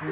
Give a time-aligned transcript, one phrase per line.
[0.00, 0.06] 老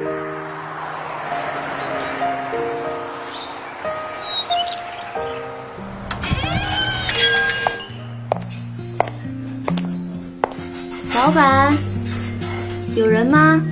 [11.33, 11.73] 板，
[12.97, 13.63] 有人吗？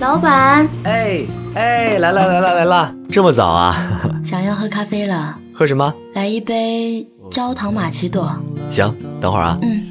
[0.00, 3.76] 老板，哎哎，来了来了来了，这么早啊？
[4.24, 5.92] 想要喝咖啡了，喝什么？
[6.14, 8.34] 来一杯焦糖玛奇朵。
[8.70, 9.58] 行，等会儿啊。
[9.60, 9.82] 嗯。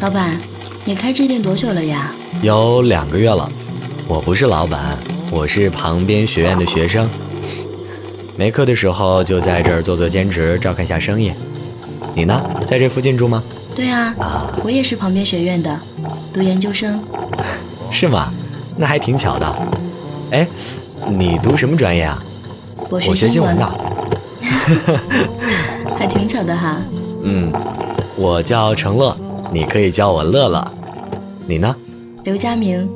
[0.00, 0.38] 老板，
[0.84, 2.12] 你开这店多久了呀？
[2.42, 3.48] 有两个月了。
[4.08, 4.98] 我不是老板，
[5.30, 7.08] 我是旁边学院的学生。
[8.36, 11.32] 没课的时候就在这儿做做兼职，照看下生意。
[12.16, 12.42] 你呢？
[12.66, 13.40] 在这附近住吗？
[13.76, 14.12] 对啊，
[14.64, 15.78] 我也是旁边学院的，
[16.32, 17.00] 读研究生。
[17.92, 18.34] 是吗？
[18.76, 19.56] 那还挺巧的。
[20.32, 20.44] 哎，
[21.08, 22.20] 你读什么专业啊？
[22.90, 23.74] 我学新闻的。
[25.96, 26.78] 还挺巧的哈。
[27.22, 27.52] 嗯，
[28.16, 29.16] 我叫程乐，
[29.52, 30.72] 你可以叫我乐乐。
[31.46, 31.74] 你呢？
[32.24, 32.88] 刘佳明。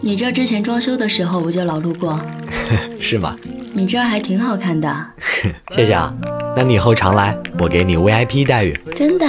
[0.00, 2.20] 你这之前装修的时候我就老路过。
[3.00, 3.36] 是吗？
[3.72, 5.06] 你这还挺好看的。
[5.72, 6.14] 谢谢啊。
[6.56, 8.78] 那你以后常来，我给你 VIP 待遇。
[8.94, 9.26] 真的？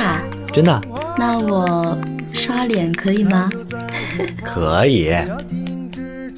[0.53, 0.81] 真的。
[1.17, 1.97] 那我
[2.33, 3.49] 刷脸可以吗？
[4.43, 5.11] 可以。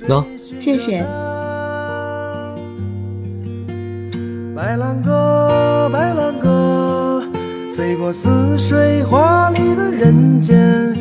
[0.08, 0.24] 喏，
[0.60, 1.06] 谢谢。
[4.56, 7.24] 白兰鸽，白兰鸽，
[7.76, 10.98] 飞过似水华丽的人间，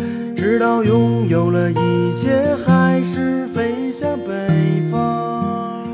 [0.49, 5.85] 直到拥有了一切，还是飞向北方。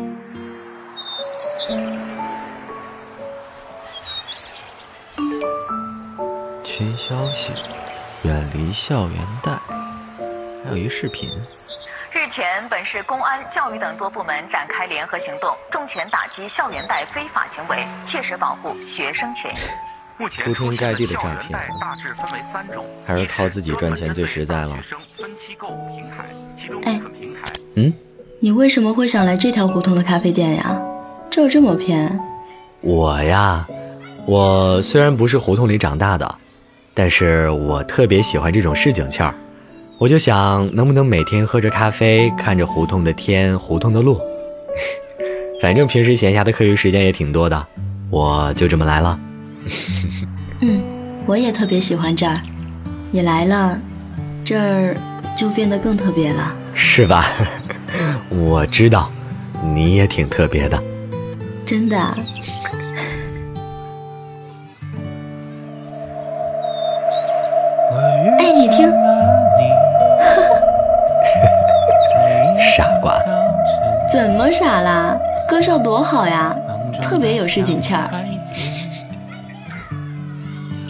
[6.62, 7.54] 群消息，
[8.24, 9.52] 远离校园贷，
[10.62, 11.30] 还有一视频。
[12.12, 19.91] 日前，本市公安、教育等多部门展开联合行动，重拳打击校园贷非法行为，切实保护学生权益。
[20.16, 21.58] 铺天盖地的诈骗，
[23.04, 24.78] 还是靠自己赚钱最实在了。
[26.84, 27.00] 哎，
[27.74, 27.92] 嗯，
[28.40, 30.80] 你为什么会想来这条胡同的咖啡店呀？
[31.30, 32.20] 这这么偏？
[32.80, 33.66] 我呀，
[34.26, 36.36] 我虽然不是胡同里长大的。
[36.94, 39.34] 但是我特别喜欢这种市井气儿，
[39.96, 44.20] 我就想能不能每天喝着咖啡，看着胡同的天，胡同的路。
[45.62, 47.66] 反正平时闲暇的课余时间也挺多的，
[48.10, 49.18] 我就这么来了。
[50.60, 50.82] 嗯，
[51.26, 52.40] 我也特别喜欢这儿，
[53.10, 53.78] 你来了，
[54.44, 54.96] 这儿
[55.36, 57.26] 就变得更特别了，是吧？
[58.30, 59.10] 我知道，
[59.74, 60.82] 你也挺特别的，
[61.64, 61.96] 真的。
[68.38, 68.90] 哎，你听，
[72.76, 73.14] 傻瓜，
[74.10, 75.16] 怎么傻啦？
[75.48, 76.54] 歌声多好呀，
[77.02, 78.08] 特别有市井气儿。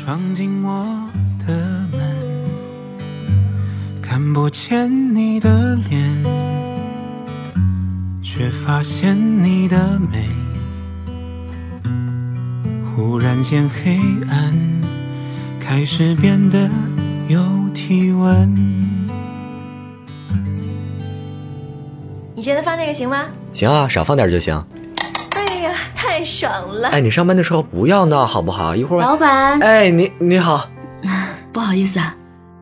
[0.05, 1.09] 闯进我
[1.47, 1.55] 的
[1.93, 2.01] 门，
[4.03, 6.25] 看不见你的脸，
[8.21, 10.29] 却发现你的美。
[12.97, 14.53] 忽然间，黑暗
[15.61, 16.69] 开始变得。
[17.29, 17.41] 有
[17.73, 18.53] 体温。
[22.35, 23.29] 你觉得放这个行吗？
[23.55, 24.63] 行啊，少放点就行。
[26.23, 26.89] 太爽了！
[26.91, 28.77] 哎，你上班的时候不要闹好不好？
[28.77, 29.59] 一会儿老板。
[29.59, 30.71] 哎，你你好，
[31.53, 32.17] 不好意思啊。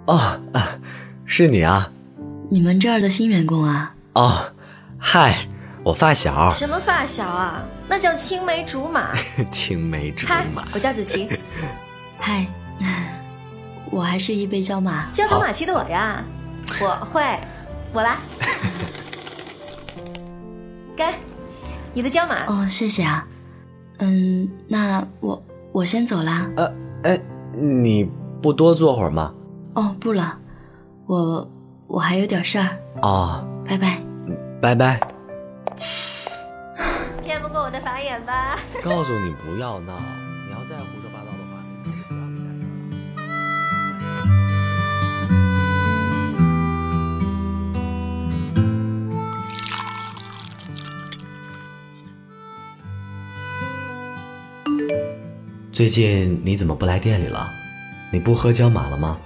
[0.07, 0.67] 哦啊，
[1.27, 1.91] 是你啊？
[2.51, 3.95] 你们这儿的新员工啊？
[4.15, 4.51] 哦，
[4.99, 5.47] 嗨，
[5.85, 6.51] 我发小。
[6.55, 7.63] 什么发小啊？
[7.87, 9.11] 那叫青梅竹马。
[9.53, 10.65] 青梅竹马。
[10.73, 11.29] 我叫子琪。
[12.19, 12.47] 嗨。
[13.91, 16.25] 我还是一杯焦马，焦糖玛奇朵呀，
[16.81, 17.23] 我会，
[17.93, 18.17] 我来，
[20.97, 21.15] 该，
[21.93, 22.47] 你的焦马。
[22.47, 23.27] 哦，谢谢啊，
[24.01, 26.51] 嗯，那我我先走啦。
[26.57, 26.73] 呃，
[27.05, 27.21] 哎，
[27.53, 28.11] 你
[28.43, 29.33] 不多坐会儿吗？
[29.75, 30.39] 哦，不了，
[31.07, 31.49] 我
[31.87, 32.69] 我还有点事儿。
[33.03, 33.99] 哦，拜拜，
[34.61, 35.01] 拜拜。
[37.23, 38.59] 骗不过我的法眼吧？
[38.83, 39.93] 告诉你不要闹。
[55.81, 57.51] 最近你怎么不来店里了？
[58.13, 59.17] 你不喝焦麻了吗？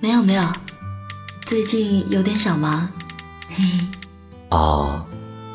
[0.00, 0.42] 没有没有，
[1.46, 2.88] 最近有点小忙。
[3.48, 3.86] 嘿嘿。
[4.50, 5.06] 哦，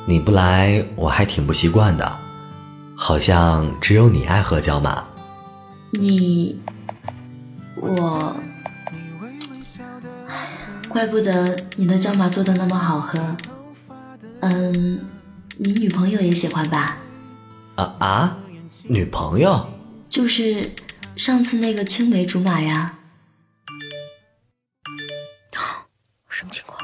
[0.05, 2.17] 你不来我还挺不习惯的，
[2.95, 5.03] 好像只有你爱喝焦麻。
[5.91, 6.57] 你，
[7.75, 8.37] 我，
[10.87, 13.35] 怪不得你的焦麻做的那么好喝。
[14.39, 15.01] 嗯，
[15.57, 16.97] 你女朋友也喜欢吧？
[17.75, 18.37] 啊啊！
[18.83, 19.69] 女朋友，
[20.09, 20.75] 就是
[21.15, 22.97] 上次那个青梅竹马呀。
[26.29, 26.79] 什么情况？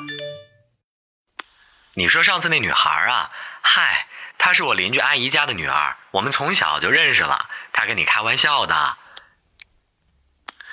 [1.93, 3.31] 你说上次那女孩啊？
[3.61, 4.07] 嗨，
[4.37, 7.49] 她是我邻居阿姨家的女儿，我们从小就认识了。
[7.71, 8.97] 她跟你开玩笑的。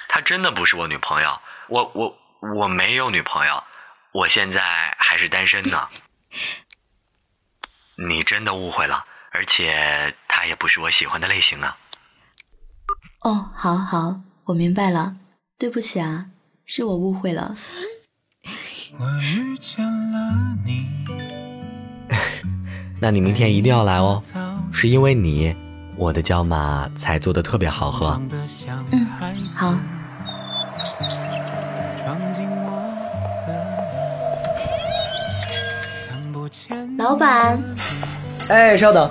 [0.08, 2.19] 她真的不是我女朋友，我我
[2.56, 3.62] 我没有女朋友，
[4.12, 5.88] 我现在还是单身呢。
[8.08, 11.77] 你真的误会了，而且他也不是我喜欢的类型啊。
[13.23, 15.17] 哦，好好，我明白了，
[15.59, 16.27] 对不起啊，
[16.65, 17.56] 是我误会了。
[18.99, 20.87] 我遇见了你，
[23.00, 24.21] 那你明天一定要来哦，
[24.73, 25.55] 是因为你，
[25.97, 28.21] 我的椒麻才做的特别好喝。
[28.91, 29.06] 嗯，
[29.55, 29.75] 好。
[36.99, 37.59] 老板，
[38.50, 39.08] 哎，稍等。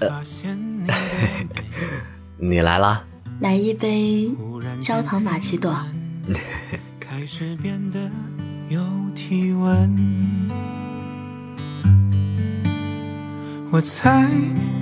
[0.00, 0.22] 呃，
[2.40, 3.04] 你来啦。
[3.40, 4.30] 来一杯
[4.80, 5.76] 焦糖玛奇朵。
[6.98, 8.00] 开始变得
[8.70, 8.80] 有
[9.14, 9.94] 体温。
[13.70, 14.26] 我猜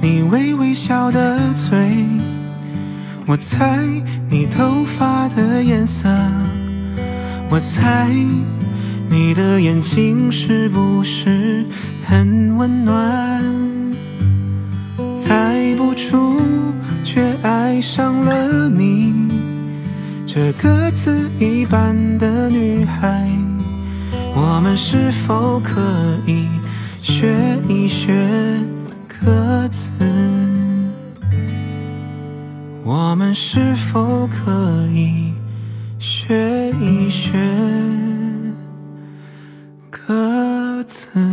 [0.01, 2.07] 你微微笑的嘴，
[3.27, 3.85] 我猜
[4.29, 6.09] 你头发的颜色，
[7.51, 8.09] 我猜
[9.09, 11.65] 你的眼睛是不是
[12.11, 13.41] 很温暖
[15.17, 16.43] 猜不出
[17.05, 19.15] 却爱上了你
[20.27, 23.29] 这歌词一般的女孩
[24.35, 25.81] 我们是否可
[26.27, 26.49] 以
[27.01, 27.33] 学
[27.69, 28.13] 一学
[29.07, 29.93] 歌词？
[32.83, 35.33] 我们是否可以
[36.01, 37.39] 学一学
[39.89, 41.30] 歌词？